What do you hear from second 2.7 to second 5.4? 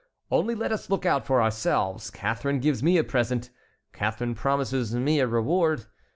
me a present, Catharine promises me a